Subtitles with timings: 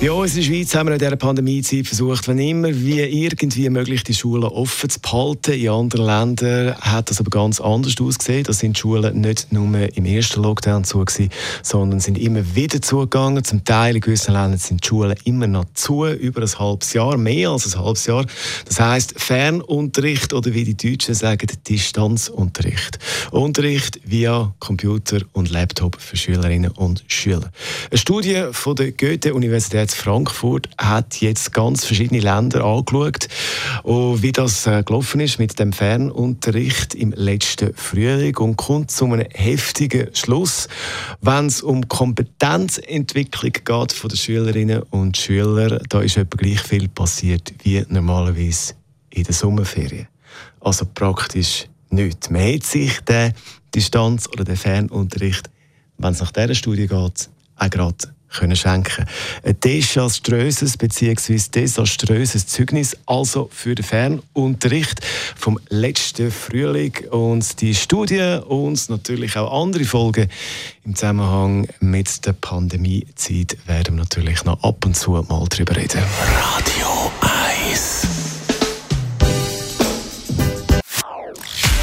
[0.00, 3.68] bei uns in der Schweiz haben wir in dieser Pandemiezeit versucht, wenn immer wie irgendwie
[3.68, 5.54] möglich die Schulen offen zu behalten.
[5.54, 8.44] In anderen Ländern hat das aber ganz anders ausgesehen.
[8.44, 9.66] Da sind die Schulen nicht nur
[9.96, 11.30] im ersten Lockdown zu gewesen,
[11.64, 13.42] sondern sind immer wieder zugegangen.
[13.42, 17.16] Zum Teil in gewissen Ländern sind die Schulen immer noch zu, über ein halbes Jahr,
[17.16, 18.24] mehr als ein halbes Jahr.
[18.66, 23.00] Das heißt Fernunterricht oder wie die Deutschen sagen, Distanzunterricht.
[23.32, 27.50] Unterricht via Computer und Laptop für Schülerinnen und Schüler.
[27.90, 33.26] Eine Studie von der Goethe-Universität jetzt Frankfurt hat jetzt ganz verschiedene Länder angeschaut,
[33.84, 39.26] wie das äh, gelaufen ist mit dem Fernunterricht im letzten Frühling und kommt zu einem
[39.32, 40.68] heftigen Schluss,
[41.22, 45.80] wenn es um Kompetenzentwicklung geht von den Schülerinnen und Schülern.
[45.88, 48.74] Da ist etwa gleich viel passiert wie normalerweise
[49.08, 50.08] in der Sommerferien.
[50.60, 52.28] Also praktisch nichts.
[52.28, 53.32] Man hat sich den
[53.74, 55.48] Distanz- oder den Fernunterricht,
[55.96, 59.06] wenn es nach dieser Studie geht, auch gerade können schenken.
[59.42, 61.40] Ein desaströses bzw.
[61.54, 65.00] desaströses Zeugnis also für den Fernunterricht
[65.36, 70.28] vom letzten Frühling und die Studie und natürlich auch andere Folgen
[70.84, 76.02] im Zusammenhang mit der Pandemiezeit werden wir natürlich noch ab und zu mal drüber reden.
[76.40, 77.12] Radio
[77.70, 78.06] 1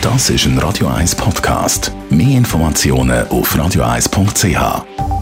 [0.00, 1.90] Das ist ein Radio 1 Podcast.
[2.10, 5.15] Mehr Informationen auf radio1.ch.